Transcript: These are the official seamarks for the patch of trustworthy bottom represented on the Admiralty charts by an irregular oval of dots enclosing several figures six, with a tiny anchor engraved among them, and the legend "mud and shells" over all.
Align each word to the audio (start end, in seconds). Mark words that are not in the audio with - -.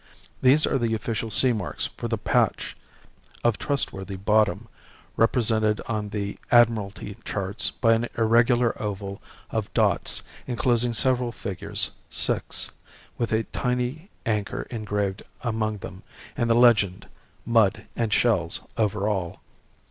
These 0.41 0.65
are 0.65 0.79
the 0.79 0.95
official 0.95 1.29
seamarks 1.29 1.89
for 1.95 2.07
the 2.07 2.17
patch 2.17 2.75
of 3.43 3.59
trustworthy 3.59 4.15
bottom 4.15 4.67
represented 5.15 5.79
on 5.85 6.09
the 6.09 6.39
Admiralty 6.51 7.15
charts 7.23 7.69
by 7.69 7.93
an 7.93 8.09
irregular 8.17 8.73
oval 8.81 9.21
of 9.51 9.71
dots 9.75 10.23
enclosing 10.47 10.93
several 10.93 11.31
figures 11.31 11.91
six, 12.09 12.71
with 13.19 13.31
a 13.31 13.43
tiny 13.53 14.09
anchor 14.25 14.63
engraved 14.71 15.21
among 15.41 15.77
them, 15.77 16.01
and 16.35 16.49
the 16.49 16.55
legend 16.55 17.05
"mud 17.45 17.85
and 17.95 18.11
shells" 18.11 18.61
over 18.77 19.07
all. 19.07 19.39